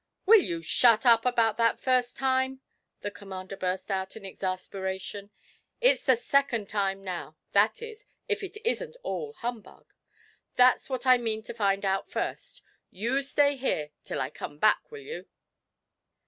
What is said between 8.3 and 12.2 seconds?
it isn't all humbug. That's what I mean to find out